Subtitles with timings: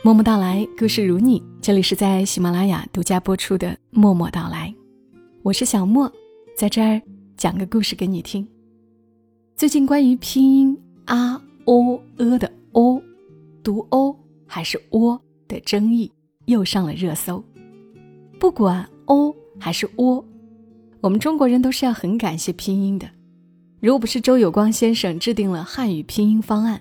[0.00, 1.42] 默默到来，故事如你。
[1.60, 4.72] 这里是在喜马拉雅独家播出的《默默到来》，
[5.42, 6.10] 我是小莫，
[6.56, 7.02] 在这儿
[7.36, 8.46] 讲个故事给你听。
[9.56, 13.02] 最近关于拼音啊、o、呃的 o，
[13.64, 14.16] 读 o
[14.46, 16.10] 还是 o 的争议
[16.46, 17.42] 又上了热搜。
[18.38, 20.24] 不管 o 还是 o，
[21.00, 23.10] 我们中国人都是要很感谢拼音的。
[23.80, 26.80] 如果不是周有光先生制定了汉语拼音方案，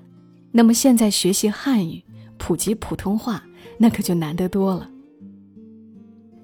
[0.52, 2.04] 那么现在学习汉语。
[2.38, 3.44] 普及普通话，
[3.78, 4.90] 那可就难得多了。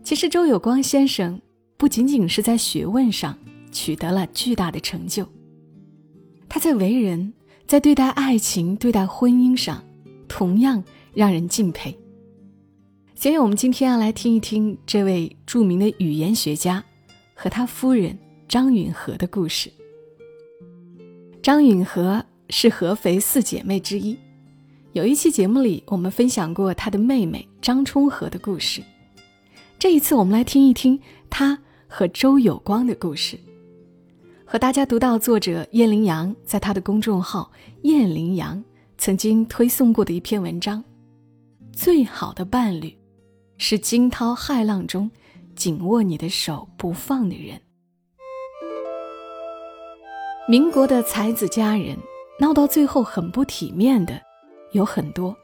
[0.03, 1.41] 其实周有光先生
[1.77, 3.37] 不仅仅是在学问上
[3.71, 5.27] 取得了巨大的成就，
[6.49, 7.33] 他在为人、
[7.65, 9.83] 在对待爱情、对待婚姻上，
[10.27, 11.97] 同样让人敬佩。
[13.15, 16.83] 所以，我们今天要来听一听这位著名的语言学家
[17.33, 18.17] 和他夫人
[18.49, 19.71] 张允和的故事。
[21.41, 24.17] 张允和是合肥四姐妹之一。
[24.93, 28.79] 有一期节目里，我们分享过他的妹妹张充和的故事。
[29.79, 30.99] 这一次，我们来听一听
[31.31, 33.35] 他和周有光的故事。
[34.45, 38.63] 和大家读到作者燕羚羊在他的公众号“燕羚羊”
[38.99, 40.83] 曾经推送过的一篇文章
[41.73, 42.95] ：“最好的伴侣，
[43.57, 45.09] 是惊涛骇浪中
[45.55, 47.59] 紧握你的手不放的人。”
[50.47, 51.97] 民国的才子佳人
[52.39, 54.21] 闹到最后很不体面的。
[54.73, 55.35] 有很多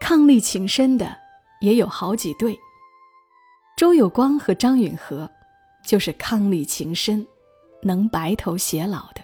[0.00, 1.16] 伉俪情深的，
[1.60, 2.58] 也有好几对。
[3.76, 5.28] 周有光和张允和
[5.84, 7.26] 就是伉俪情深，
[7.82, 9.22] 能白头偕老的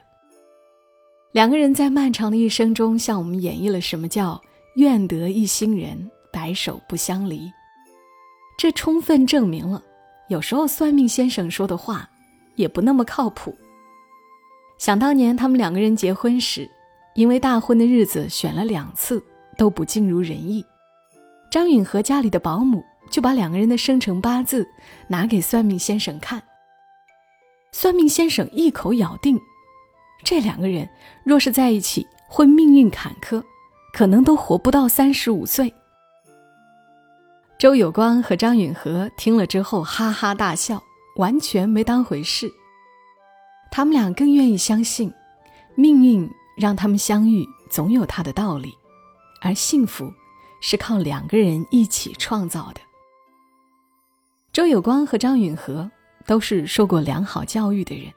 [1.33, 4.41] 两个人，在漫长的一生中，向我们演绎了什么叫
[4.77, 7.53] “愿得一心人，白首不相离”。
[8.57, 9.83] 这充分证明了，
[10.29, 12.09] 有时候算命先生说的话
[12.55, 13.55] 也不那么靠谱。
[14.79, 16.71] 想当年，他们两个人结婚时。
[17.17, 19.25] 因为大婚的日子选了两次
[19.57, 20.65] 都不尽如人意，
[21.51, 24.69] 张允和家里的保姆就把两个人的生辰八字
[25.09, 26.43] 拿给算命先生看。
[27.73, 29.41] 算命先生一口咬定，
[30.25, 30.87] 这两个人
[31.25, 33.43] 若是在一起，会命运坎坷，
[33.95, 35.73] 可能都活不到三十五岁。
[37.59, 40.83] 周有光和张允和听了之后哈哈大笑，
[41.17, 42.53] 完全没当回事。
[43.71, 45.11] 他们俩更愿意相信
[45.75, 46.31] 命运。
[46.57, 48.75] 让他们相遇，总有他的道理，
[49.43, 50.13] 而幸福
[50.61, 52.81] 是靠两个人一起创造的。
[54.53, 55.91] 周有光和张允和
[56.27, 58.11] 都是受过良好教育的人。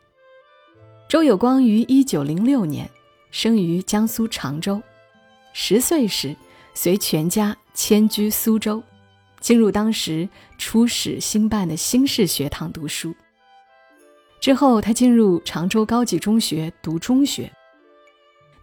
[1.09, 2.89] 周有光于一九零六年
[3.29, 4.81] 生于江苏常州，
[5.51, 6.35] 十岁时
[6.73, 8.81] 随全家迁居苏州，
[9.41, 13.13] 进入当时初始兴办的新式学堂读书。
[14.39, 17.51] 之后，他进入常州高级中学读中学。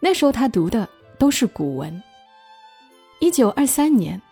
[0.07, 2.01] 那时候他读的都是古文。
[3.19, 4.23] 一九二三年，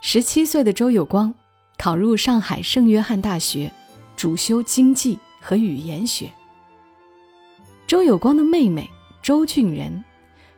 [0.00, 1.34] 十七岁的周有光
[1.76, 3.68] 考入上海圣约翰大学，
[4.14, 6.30] 主修经济和语言学。
[7.84, 8.88] 周有光的妹妹
[9.24, 10.04] 周俊仁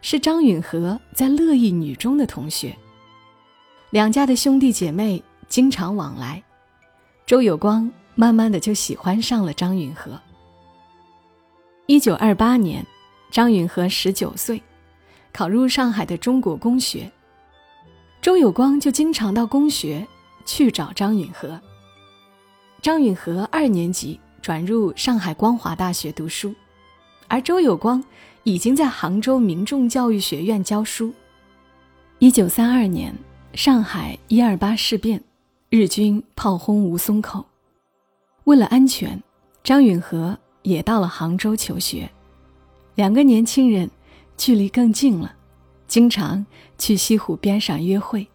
[0.02, 2.76] 是张允和在乐意女中的同学，
[3.88, 6.42] 两家的兄弟姐妹经常往来，
[7.24, 10.20] 周有光慢慢的就喜欢上了张允和。
[11.86, 12.86] 一九二八年。
[13.30, 14.62] 张允和十九岁，
[15.32, 17.10] 考入上海的中国公学。
[18.22, 20.06] 周有光就经常到公学
[20.44, 21.60] 去找张允和。
[22.80, 26.54] 张允和二年级转入上海光华大学读书，
[27.28, 28.02] 而周有光
[28.44, 31.12] 已经在杭州民众教育学院教书。
[32.18, 33.14] 一九三二年，
[33.54, 35.22] 上海一二八事变，
[35.68, 37.44] 日军炮轰吴淞口，
[38.44, 39.22] 为了安全，
[39.62, 42.10] 张允和也到了杭州求学。
[42.96, 43.90] 两个年轻人
[44.38, 45.36] 距离更近了，
[45.86, 46.44] 经常
[46.78, 48.26] 去西湖边上约会。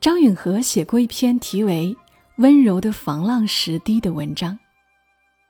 [0.00, 1.96] 张允和写过一篇题为
[2.42, 4.58] 《温柔的防浪石堤》的文章，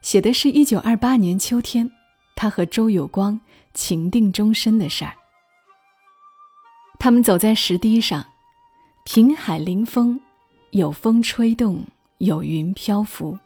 [0.03, 1.91] 写的是一九二八年秋天，
[2.37, 3.41] 他和周有光
[3.73, 5.15] 情定终身的事儿。
[6.99, 8.27] 他们走在石堤上，
[9.05, 10.21] 平海临风，
[10.73, 11.83] 有风吹动，
[12.19, 13.39] 有云漂浮。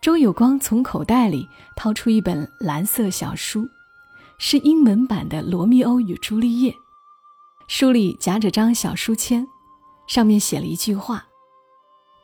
[0.00, 3.68] 周有光从口袋里掏出一本蓝色小书，
[4.38, 6.72] 是英文版的《罗密欧与朱丽叶》。
[7.68, 9.46] 书里夹着张小书签，
[10.06, 11.26] 上面写了一句话：“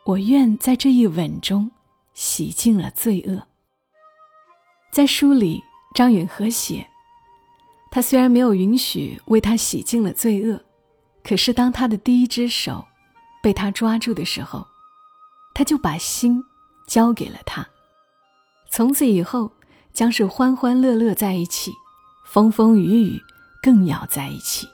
[0.07, 1.71] 我愿在这一吻中
[2.15, 3.47] 洗净了罪恶。”
[4.91, 5.63] 在书里，
[5.95, 6.89] 张允和写
[7.93, 10.65] ：“他虽然没有允许为他洗净了罪恶，
[11.23, 12.87] 可是当他的第一只手
[13.43, 14.67] 被他抓住的时候，
[15.53, 16.43] 他就把心。”
[16.87, 17.67] 交给了他，
[18.71, 19.51] 从此以后
[19.93, 21.73] 将是欢欢乐乐在一起，
[22.25, 23.23] 风风雨雨
[23.63, 24.69] 更要在一起。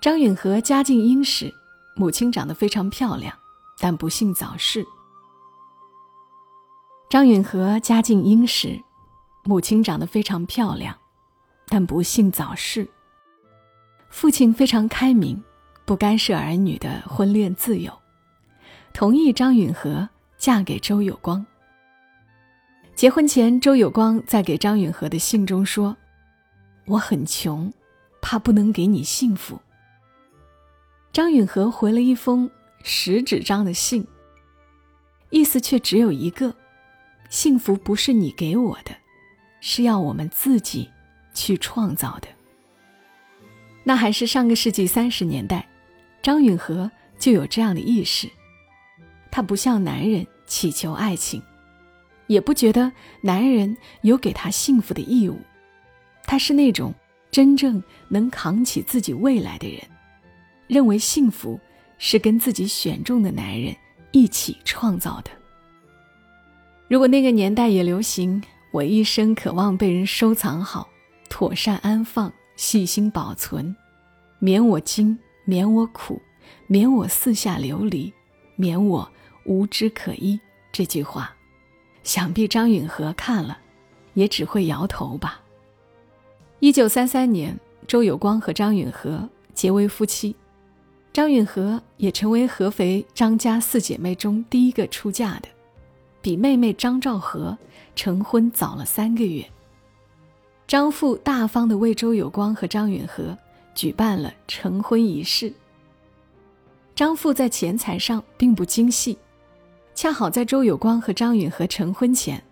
[0.00, 1.52] 张允和家境殷实，
[1.94, 3.32] 母亲长得非常漂亮，
[3.78, 4.84] 但不幸早逝。
[7.08, 8.82] 张允和家境殷实，
[9.44, 10.96] 母亲长得非常漂亮，
[11.68, 12.88] 但不幸早逝。
[14.10, 15.40] 父亲非常开明，
[15.84, 17.92] 不干涉儿女的婚恋自由，
[18.92, 20.08] 同意张允和
[20.42, 21.46] 嫁给周有光。
[22.96, 25.96] 结婚前，周有光在给张允和的信中说
[26.86, 27.72] ：“我很穷，
[28.20, 29.56] 怕不能给你幸福。”
[31.14, 32.50] 张允和回了一封
[32.82, 34.04] 十纸张的信，
[35.30, 36.52] 意思却只有一个：
[37.30, 38.90] 幸福不是你给我的，
[39.60, 40.90] 是要我们自己
[41.32, 42.26] 去创造的。
[43.84, 45.68] 那还是上个世纪三十年代，
[46.20, 48.28] 张允和就有这样的意识。
[49.30, 51.42] 他不像男人祈求爱情，
[52.26, 55.40] 也不觉得男人有给他幸福的义务。
[56.24, 56.92] 他是那种
[57.30, 59.80] 真正能扛起自己未来的人，
[60.66, 61.58] 认为幸福
[61.96, 63.74] 是跟自己选中的男人
[64.10, 65.30] 一起创造的。
[66.86, 70.86] 如果那个年代也流行“我一生渴望被人收藏好，
[71.30, 72.30] 妥善安放”。
[72.54, 73.74] 细心保存，
[74.38, 76.20] 免我惊，免我苦，
[76.66, 78.12] 免我四下流离，
[78.56, 79.10] 免我
[79.44, 80.38] 无枝可依。
[80.70, 81.34] 这句话，
[82.02, 83.58] 想必张允和看了，
[84.14, 85.40] 也只会摇头吧。
[86.60, 90.34] 一九三三年，周有光和张允和结为夫妻，
[91.12, 95.48] 张允和也成为合肥张家四姐妹中第一个出嫁的，
[96.22, 97.58] 比妹妹张兆和
[97.94, 99.44] 成婚早了三个月。
[100.66, 103.36] 张父大方地为周有光和张允和
[103.74, 105.52] 举办了成婚仪式。
[106.94, 109.18] 张父在钱财上并不精细，
[110.02, 112.42] 恰好在周有光和张允和成婚前，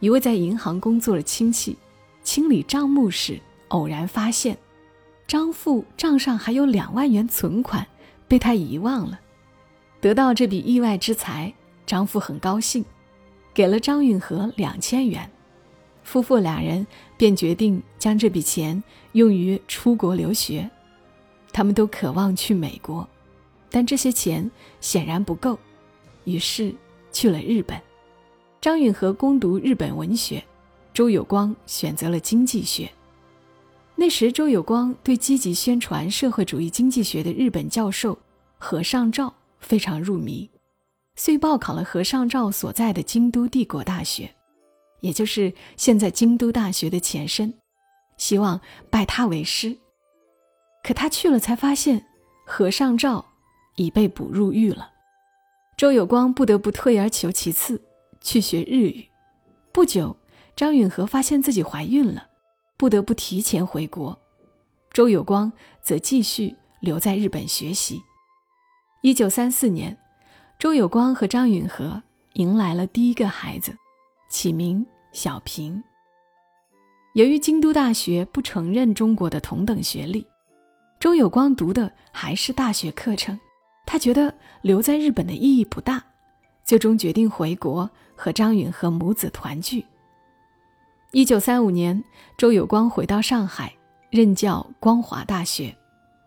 [0.00, 1.78] 一位在银行工作的亲戚
[2.24, 4.58] 清理账目时偶然发现，
[5.24, 7.86] 张父账上还有两万元存款
[8.26, 9.20] 被他遗忘了。
[10.00, 11.54] 得到这笔意外之财，
[11.86, 12.84] 张父很高兴，
[13.54, 15.30] 给了张允和两千元。
[16.02, 16.84] 夫妇俩人
[17.16, 20.68] 便决定将这笔钱用于出国留学，
[21.52, 23.08] 他们都渴望去美国，
[23.70, 24.50] 但这些钱
[24.80, 25.56] 显然不够，
[26.24, 26.74] 于是
[27.18, 27.76] 去了日本。
[28.60, 30.40] 张允和攻读日本文学，
[30.94, 32.88] 周有光选择了经济学。
[33.96, 38.16] 那时，周有光对积极宣传社会主义经济学的日本教授
[38.56, 40.48] 和尚照非常入迷，
[41.16, 44.32] 遂报考了和尚照所在的京都帝国大学。
[45.00, 47.52] 也就是现在京都大学的前身，
[48.16, 48.60] 希望
[48.90, 49.76] 拜他为师。
[50.84, 52.06] 可他去了，才发现
[52.46, 53.26] 和尚照
[53.74, 54.88] 已被捕入狱了。
[55.78, 57.80] 周有光不得不退而求其次，
[58.20, 59.08] 去学日语。
[59.70, 60.16] 不久，
[60.56, 62.26] 张允和发现自己怀孕了，
[62.76, 64.18] 不得不提前回国。
[64.92, 68.02] 周有光则继续留在日本学习。
[69.02, 69.96] 一九三四年，
[70.58, 72.02] 周有光和张允和
[72.32, 73.72] 迎来了第一个孩子。
[74.28, 75.82] 起名小平。
[77.14, 80.26] 由于京都大学不承认中国的同等学历，
[80.98, 83.38] 周有光读的还是大学课程。
[83.90, 86.04] 他觉得留在日本的意义不大，
[86.62, 89.86] 最终决定回国和张允和母子团聚。
[91.12, 92.04] 一九三五年，
[92.36, 93.74] 周有光回到上海
[94.10, 95.74] 任教光华大学，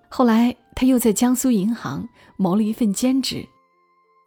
[0.10, 3.48] 后来他又在江苏银行谋了一份兼职，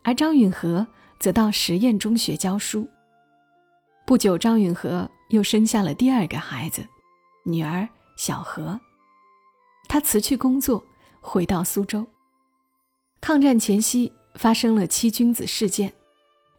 [0.04, 0.86] 而张允和
[1.18, 2.88] 则到实验中学教书。
[4.06, 6.86] 不久，张允和又生下了第二个孩子，
[7.42, 8.78] 女儿小何。
[9.88, 10.84] 他辞去工作，
[11.20, 12.06] 回到苏州。
[13.26, 15.90] 抗战前夕，发生了七君子事件，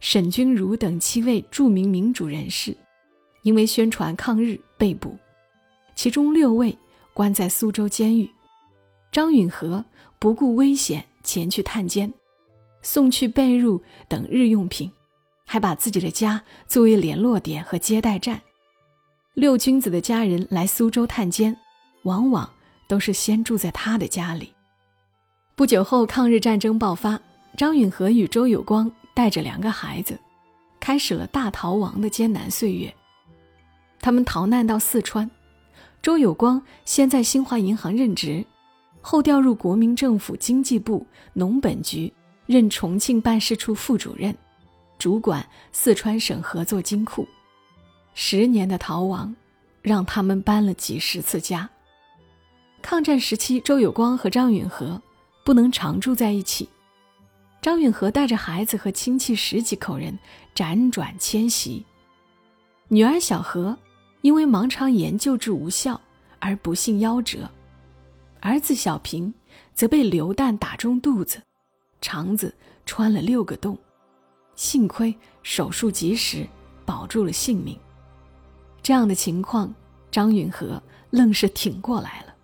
[0.00, 2.76] 沈钧儒等七位著名民主人士
[3.42, 5.16] 因为宣传抗日被捕，
[5.94, 6.76] 其中六位
[7.14, 8.28] 关在苏州监狱。
[9.12, 9.84] 张允和
[10.18, 12.12] 不顾危险前去探监，
[12.82, 14.90] 送去被褥等日用品。
[15.44, 18.42] 还把自己的家作为联络点和接待站。
[19.34, 21.56] 六君子的家人来苏州探监，
[22.02, 22.52] 往往
[22.88, 24.55] 都是先住在他的家里。
[25.56, 27.18] 不久后，抗日战争爆发，
[27.56, 30.18] 张允和与周有光带着两个孩子，
[30.78, 32.94] 开始了大逃亡的艰难岁月。
[33.98, 35.30] 他们逃难到四川，
[36.02, 38.44] 周有光先在新华银行任职，
[39.00, 42.12] 后调入国民政府经济部农本局
[42.44, 44.36] 任重庆办事处副主任。
[44.98, 47.26] 主管四川省合作金库，
[48.12, 49.34] 十年的逃亡，
[49.80, 51.66] 让他们搬了几十次家。
[52.82, 55.00] 抗战时期，周有光和张允和
[55.46, 56.68] 不能常住在一起，
[57.62, 60.18] 张允和带着孩子和亲戚十几口人
[60.56, 61.86] 辗转迁徙。
[62.88, 63.78] 女儿小何
[64.22, 66.00] 因为盲肠炎救治无效
[66.40, 67.48] 而不幸夭折，
[68.40, 69.32] 儿子小平
[69.72, 71.40] 则被流弹打中肚子，
[72.00, 72.52] 肠子
[72.84, 73.78] 穿了六个洞，
[74.56, 76.44] 幸亏手术及时，
[76.84, 77.78] 保住了性命。
[78.82, 79.72] 这样的情况，
[80.10, 82.34] 张允和愣是挺过来了。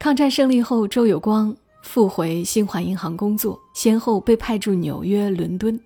[0.00, 5.78] 抗战胜利后，周有光复回新华银行工作，先后被派驻纽约、伦敦。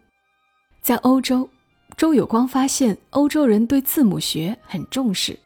[0.81, 1.51] 在欧洲，
[1.97, 5.37] 周有光发现欧洲人对字母学很重视。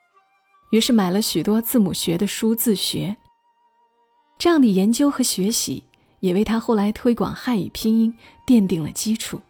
[0.71, 3.17] 于是买了许多字母学的书自学。
[4.39, 5.83] 这样的研究和学习，
[6.21, 8.15] 也为他后来推广汉语拼音
[8.47, 9.41] 奠定了基础。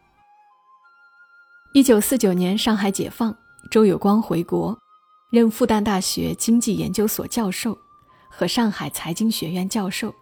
[1.74, 3.36] 一九四九年上海解放，
[3.68, 4.78] 周有光回国，
[5.32, 7.76] 任复旦大学经济研究所教授
[8.38, 10.14] 和上海财经学院教授，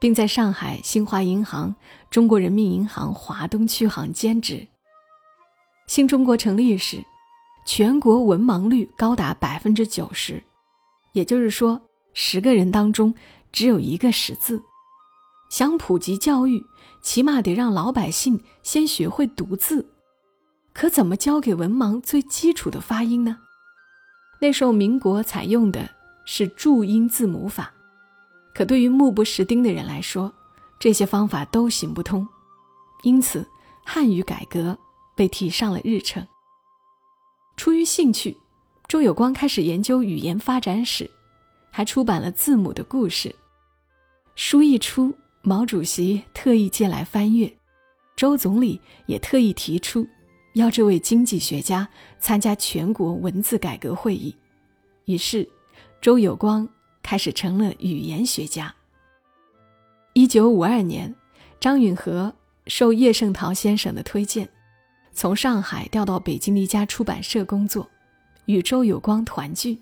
[0.00, 1.72] 并在上海新华银行、
[2.10, 4.66] 中国人民银行华东区行兼职。
[5.86, 7.04] 新中国成立时。
[7.64, 10.42] 全国文盲率高达百分之九十，
[11.12, 11.80] 也就是说，
[12.12, 13.14] 十个人当中
[13.52, 14.62] 只有一个识字。
[15.48, 16.62] 想普及教育，
[17.00, 19.88] 起码得让老百姓先学会读字。
[20.74, 23.38] 可怎么教给文盲最基础的发音呢？
[24.40, 25.88] 那时候民国采用的
[26.24, 27.72] 是注音字母法，
[28.54, 30.32] 可对于目不识丁的人来说，
[30.78, 32.26] 这些方法都行不通。
[33.02, 33.46] 因此，
[33.84, 34.78] 汉语改革
[35.14, 36.26] 被提上了日程。
[37.56, 38.36] 出于兴趣，
[38.88, 41.10] 周有光开始研究语言发展史，
[41.70, 43.28] 还出版了《字母的故事》。
[44.34, 47.54] 书一出，毛主席特意借来翻阅，
[48.16, 50.06] 周总理也特意提出
[50.54, 51.86] 要这位经济学家
[52.18, 54.34] 参加全国文字改革会议。
[55.04, 55.48] 于是，
[56.04, 56.68] 周有光
[57.02, 58.74] 开始成了语言学家。
[60.12, 61.14] 一九五二年，
[61.58, 62.30] 张允和
[62.66, 64.46] 受叶圣陶先生的推荐。
[65.14, 67.88] 从上海调到北京的一家出版社工作，
[68.44, 69.78] 与周有光团聚。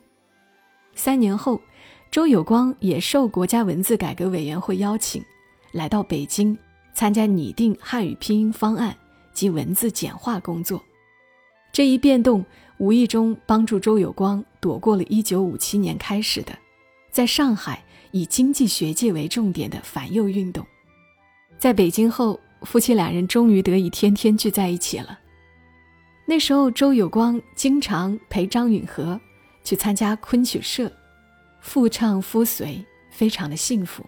[0.94, 1.60] 三年后，
[2.08, 5.20] 周有光也受国家文字改革委员会邀请，
[5.72, 6.56] 来到北京
[6.94, 8.96] 参加拟定汉语拼音方案
[9.32, 10.80] 及文字简化工作。
[11.72, 12.44] 这一变动
[12.82, 16.52] 无意中帮助周有光躲过了1957年开始的，
[17.12, 20.66] 在上海以经济学界为重点的反右运动。
[21.60, 25.16] 在北京后，夫妻两人终于得以天天聚在一起了。
[26.26, 29.20] 那时候，周有光经常陪张允和
[29.62, 30.90] 去参加昆曲社，
[31.60, 34.04] 夫唱夫随，非常的幸福。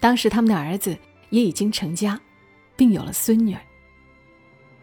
[0.00, 0.96] 当时他们的儿子
[1.28, 2.18] 也已经成家，
[2.76, 3.60] 并有了孙女儿。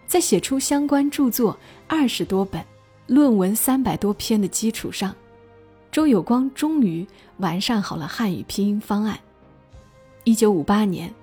[0.05, 2.63] 在写出相关著作二十多本、
[3.11, 5.13] 论文三百多篇的基础上，
[5.91, 7.05] 周有光终于
[7.39, 9.19] 完善好了汉语拼音方案。
[10.23, 11.13] 一九五八年，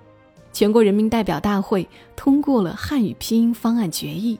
[0.53, 4.39] 全国人民代表大会通过了汉语拼音方案决议。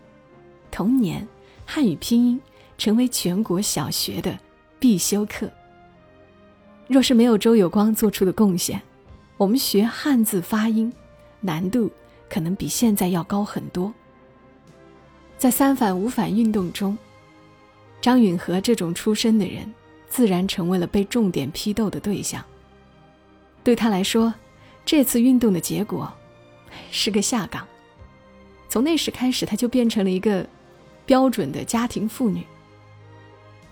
[0.69, 1.27] 同年，
[1.65, 2.39] 汉语拼音
[2.77, 4.37] 成为全国小学的
[4.77, 5.49] 必修课。
[6.85, 8.79] 若是没有周有光做出的贡献，
[9.37, 10.93] 我们学汉字发音
[11.41, 11.89] 难度
[12.29, 13.91] 可能比现在要高很多。
[15.35, 16.95] 在三反五反运动中，
[18.01, 19.73] 张允和这种出身的人，
[20.07, 22.43] 自然成为了被重点批斗的对象。
[23.63, 24.33] 对他来说，
[24.85, 26.11] 这次运动的结果
[26.91, 27.67] 是个下岗。
[28.67, 30.45] 从那时开始，他就变成了一个。
[31.05, 32.43] 标准的家庭妇女。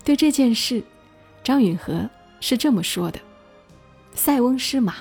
[0.02, 0.82] 对这件事，
[1.44, 3.20] 张允和是这么说的
[4.12, 4.96] ：“塞翁失马，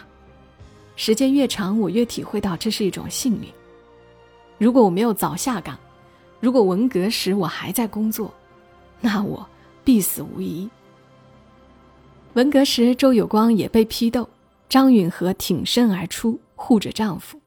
[0.96, 3.48] 时间越长，我越体会到这是一种幸运。
[4.60, 5.76] 如果我没有早下岗，
[6.40, 8.32] 如果文革时我还在工作，
[9.02, 9.48] 那我
[9.84, 10.70] 必死无疑。”
[12.34, 14.30] 文革时，周有光也被批斗，
[14.70, 17.40] 张允和挺身而出，护着丈夫。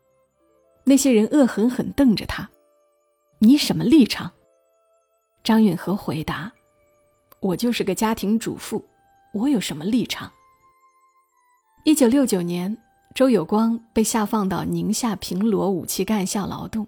[0.84, 2.50] 那些人恶狠狠瞪着他
[3.38, 4.32] ：“你什么立场？”
[5.44, 6.50] 张允和回答
[7.40, 8.84] ：“我就是个家庭主妇，
[9.32, 10.32] 我有什么立场？”
[11.84, 12.76] 一九六九年，
[13.14, 16.86] 周有光被下放到宁夏平罗武器干校劳动。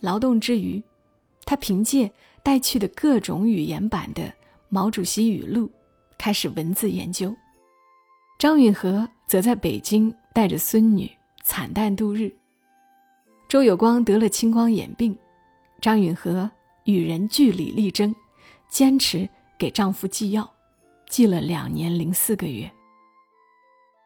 [0.00, 0.82] 劳动之余，
[1.44, 4.32] 他凭借带去的各种语言版的
[4.68, 5.70] 毛主席语录，
[6.18, 7.34] 开始文字研究。
[8.38, 11.10] 张允和则在北京带着孙女
[11.42, 12.32] 惨淡度日。
[13.48, 15.16] 周有光得了青光眼病，
[15.80, 16.50] 张允和。
[16.84, 18.12] 与人据理力争，
[18.68, 20.52] 坚持给丈夫寄药，
[21.08, 22.68] 寄了两年零四个月。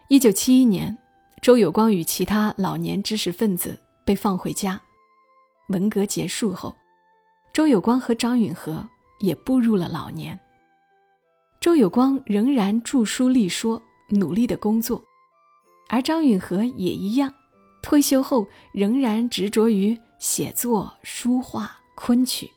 [0.08, 0.94] 一九七一年，
[1.40, 4.78] 周有光与其他老年知识分子被放回家。
[5.68, 6.76] 文革结束后，
[7.56, 8.86] 周有光和张允和
[9.18, 10.38] 也步入了老年。
[11.58, 15.02] 周有光仍然著书立说，努力的工作，
[15.88, 17.32] 而张允和也一样，
[17.82, 22.50] 退休后仍然执着于写作、书画、昆曲。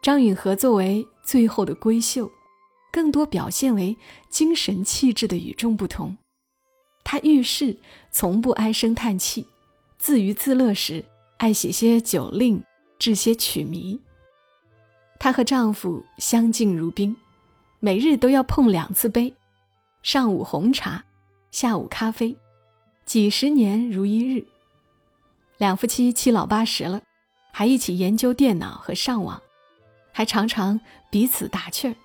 [0.00, 2.32] 张允和作为最后的闺秀，
[2.90, 3.94] 更多表现为
[4.30, 6.16] 精神气质的与众不同。
[7.04, 7.76] 他遇事
[8.10, 9.46] 从不唉声叹气，
[9.98, 11.04] 自娱自乐时
[11.36, 12.64] 爱写些酒令，
[13.02, 13.98] 制些曲谜。
[15.18, 17.16] 她和丈夫相敬如宾，
[17.80, 19.34] 每日都要碰两次杯，
[20.04, 21.02] 上午红茶，
[21.50, 22.36] 下午咖啡，
[23.04, 24.46] 几十年如一日。
[25.58, 27.02] 两夫妻七老八十了，
[27.52, 29.42] 还一起研究电脑和上网，
[30.12, 30.78] 还常常
[31.10, 31.96] 彼此打趣儿，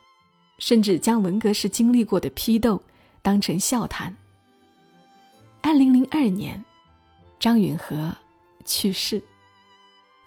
[0.57, 2.81] 甚至将文革时经历过的批斗
[3.21, 4.17] 当成笑谈。
[5.61, 6.65] 二零零二年，
[7.39, 8.11] 张允和
[8.65, 9.21] 去世，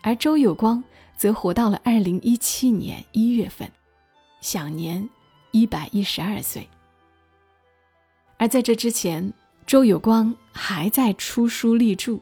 [0.03, 0.83] 而周有光
[1.17, 3.71] 则活到了二零一七年一月份，
[4.41, 5.09] 享年
[5.51, 6.67] 一百一十二岁。
[8.39, 9.33] 而在这之前，
[9.67, 12.19] 周有光还在出书立著。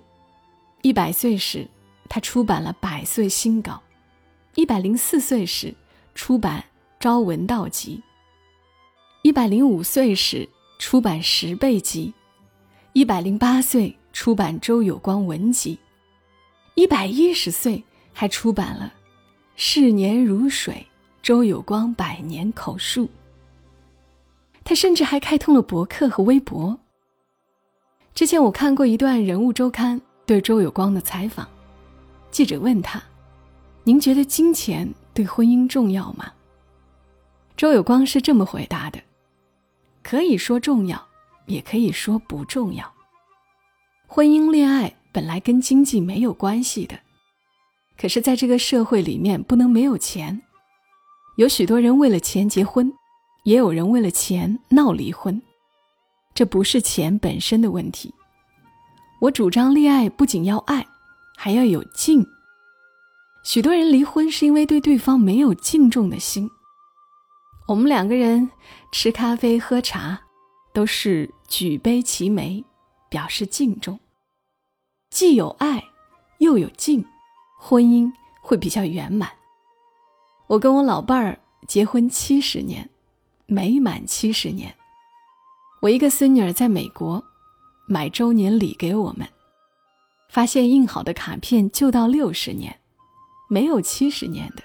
[0.83, 1.69] 一百岁时，
[2.09, 3.73] 他出版了《百岁新稿》；
[4.55, 5.75] 一百零四岁时，
[6.15, 6.61] 出版
[6.99, 7.97] 《朝闻道集》；
[9.23, 10.49] 一百零五岁时，
[10.81, 12.13] 出版《十倍集》；
[12.93, 15.77] 一百零八岁出版《周有光文集》；
[16.79, 17.83] 一百一十岁
[18.13, 18.95] 还出版了
[19.57, 20.87] 《逝年如水：
[21.21, 23.07] 周有光百年口述》。
[24.63, 26.79] 他甚至还开通了博客和微博。
[28.15, 30.01] 之前我看过一段《人物周刊》。
[30.25, 31.49] 对周有光的采访，
[32.31, 33.03] 记者问他
[33.83, 36.33] ：“您觉得金钱对婚姻重要吗？”
[37.57, 39.01] 周有光是这么回答的
[40.05, 41.09] ：“可以说重要，
[41.47, 42.93] 也可以说不重要。
[44.07, 46.97] 婚姻恋爱本来跟经济没有关系的，
[48.01, 50.41] 可是在这个社会里面不能没有钱。
[51.39, 52.93] 有许多人为了钱结婚，
[53.43, 55.43] 也有人为了钱闹离婚，
[56.35, 58.15] 这不是钱本身的问题。”
[59.21, 60.87] 我主张恋爱不仅要爱，
[61.37, 62.25] 还要有敬。
[63.43, 66.49] 许多人离婚是因为对对方没有敬重的心。
[67.67, 68.49] 我们两个人
[68.93, 70.21] 吃咖啡喝茶，
[70.73, 72.65] 都是举杯齐眉，
[73.11, 73.99] 表示敬重。
[75.11, 75.83] 既有爱，
[76.39, 77.05] 又有敬，
[77.59, 79.31] 婚姻会比较圆满。
[80.47, 82.89] 我跟我老伴儿结婚七十年，
[83.47, 84.75] 美满七十年。
[85.81, 87.25] 我一个孙女儿在美国。
[87.91, 89.27] 买周年礼给我们，
[90.29, 92.81] 发现印好的卡片就到六十年，
[93.49, 94.63] 没有七十年的。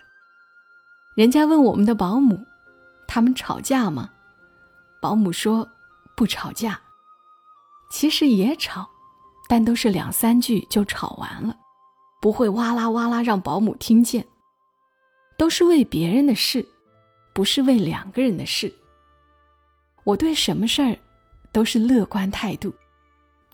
[1.15, 2.46] 人家问我们的保姆，
[3.08, 4.10] 他们吵架吗？
[5.02, 5.70] 保姆说
[6.18, 6.82] 不吵架，
[7.89, 8.89] 其实也吵，
[9.48, 11.56] 但都是两三句就吵完了，
[12.22, 14.26] 不会哇啦哇啦让保姆听见。
[15.38, 16.66] 都是为别人的事，
[17.34, 18.74] 不是为两个人的事。
[20.04, 20.98] 我对什么事儿
[21.52, 22.74] 都是乐观态度。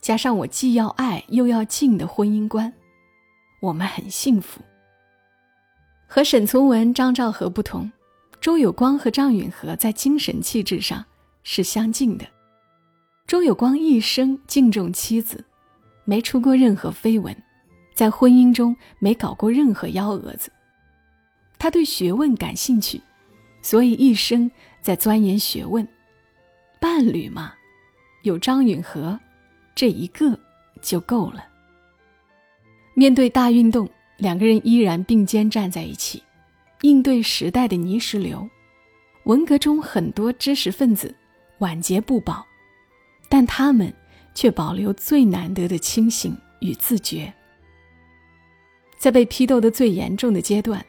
[0.01, 2.71] 加上我既要爱又要敬的婚姻观，
[3.61, 4.61] 我们很幸福。
[6.07, 7.91] 和沈从文、张兆和不同，
[8.39, 11.05] 周有光和张允和在精神气质上
[11.43, 12.25] 是相近的。
[13.27, 15.45] 周有光一生敬重妻子，
[16.09, 17.35] 没出过任何绯闻，
[17.93, 20.51] 在婚姻中没搞过任何幺蛾子。
[21.59, 22.99] 他对学问感兴趣，
[23.61, 24.49] 所以一生
[24.81, 25.87] 在钻研学问。
[26.79, 27.53] 伴侣嘛，
[28.23, 29.19] 有张允和。
[29.75, 30.35] 这一个
[30.81, 31.45] 就够了。
[32.95, 36.23] 面对大运动，两个人依然并肩站在一起，
[36.81, 38.49] 应对时代的泥石流。
[39.25, 41.15] 文革中很多知识分子
[41.59, 42.43] 晚节不保，
[43.29, 43.93] 但他们
[44.33, 47.33] 却保留最难得的清醒与自觉。
[48.97, 50.85] 在被批斗的最严重的阶段，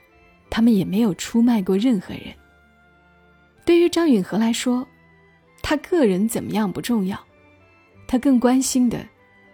[0.50, 2.34] 他们也没有出卖过任何人。
[3.64, 4.86] 对于张允和来说，
[5.62, 7.18] 他个人怎么样不重要。
[8.08, 9.06] 她更关心的，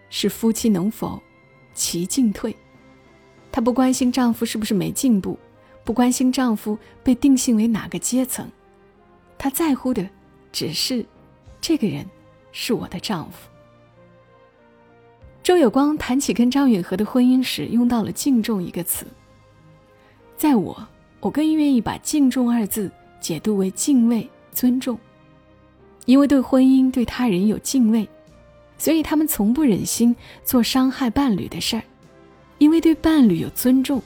[0.08, 1.20] 是夫妻能否
[1.74, 2.56] 齐进退。
[3.52, 5.38] 她不关心丈夫是不是没进步，
[5.84, 8.50] 不关心丈夫被定性为哪个阶层。
[9.36, 10.08] 她在乎的，
[10.50, 11.04] 只是
[11.60, 12.06] 这个人
[12.50, 13.50] 是我的丈夫。
[15.46, 19.06] 周有光谈起跟张允和的婚姻时，用到了“敬重”一个词。
[20.36, 20.88] 在我，
[21.20, 24.98] 我更愿意把“敬重”二字解读为敬畏、尊重，
[26.04, 28.08] 因为对婚姻、对他人有敬畏。
[28.76, 31.82] 所以他们从不忍心做伤害伴侣的事儿，
[32.58, 34.02] 因为对伴侣有尊重，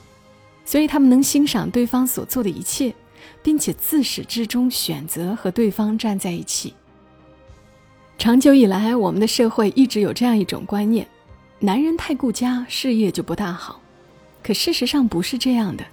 [0.66, 2.94] 所以他们能欣赏对方所做的一切，
[3.42, 6.74] 并且自始至终选择和对方站在一起。
[8.18, 11.08] 长久以来，我们的社会一直有这样一种观念：
[11.62, 13.78] 男人太顾家，事业就不大好。
[14.42, 15.84] 可事实上不是这样的，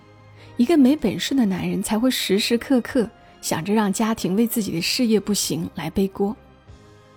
[0.56, 3.10] 一个没本事的男人才会时时刻刻
[3.42, 6.34] 想着让家庭为自己的事业不行来背锅。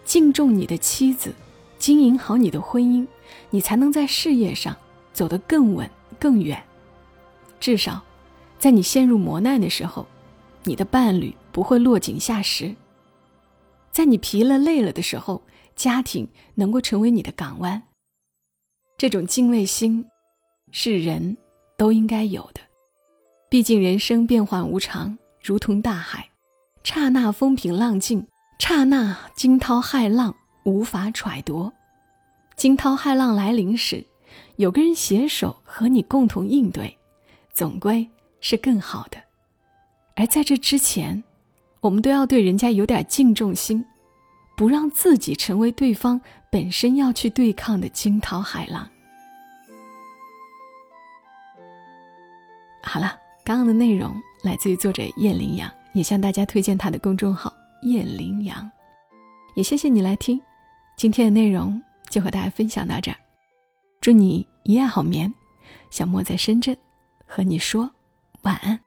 [0.05, 1.33] 敬重你的妻子。
[1.79, 3.07] 经营好你的婚姻，
[3.49, 4.77] 你才能在事业上
[5.15, 6.63] 走得更稳更远。
[7.59, 8.03] 至少，
[8.59, 10.07] 在你陷入磨难的时候，
[10.65, 12.75] 你的伴侣不会落井下石。
[13.91, 15.43] 在你疲了累了的时候，
[15.75, 17.83] 家庭能够成为你的港湾。
[19.01, 20.05] 这种敬畏心，
[20.73, 21.39] 是人
[21.79, 22.61] 都应该有的。
[23.49, 26.29] 毕竟人生变幻无常，如同大海，
[26.85, 28.27] 刹那风平浪静，
[28.59, 30.37] 刹那惊涛骇浪，
[30.67, 31.73] 无法揣度。
[32.57, 34.05] 惊涛骇浪来临时，
[34.57, 36.99] 有个人携手和你共同应对，
[37.55, 38.07] 总归
[38.43, 39.17] 是更好的。
[40.15, 41.25] 而在这之前，
[41.81, 43.83] 我们都要对人家有点敬重心，
[44.59, 48.89] 不让自己成为对方本身要去对抗的惊涛骇浪。
[52.83, 53.19] 好了。
[53.43, 58.71] 刚刚的内容来自于作者叶羚羊，也向大家推荐他的公众号“叶羚羊”。
[59.57, 60.41] 也谢谢你来听，
[60.97, 63.17] 今天的内容就和大家分享到这儿。
[64.01, 65.33] 祝你一夜好眠，
[65.91, 66.77] 小莫在深圳
[67.27, 67.91] 和你说
[68.43, 68.79] 晚安。